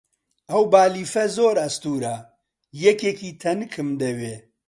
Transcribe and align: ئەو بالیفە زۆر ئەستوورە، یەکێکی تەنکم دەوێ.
ئەو 0.51 0.63
بالیفە 0.71 1.23
زۆر 1.37 1.55
ئەستوورە، 1.63 2.15
یەکێکی 2.85 3.31
تەنکم 3.41 3.89
دەوێ. 4.01 4.35